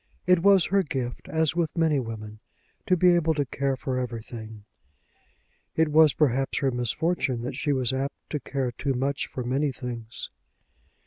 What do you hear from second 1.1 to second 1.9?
as with